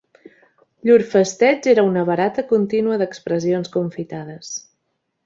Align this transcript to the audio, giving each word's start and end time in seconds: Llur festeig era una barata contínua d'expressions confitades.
Llur 0.89 1.01
festeig 1.11 1.69
era 1.73 1.83
una 1.89 2.05
barata 2.07 2.45
contínua 2.53 2.97
d'expressions 3.03 3.71
confitades. 3.77 4.51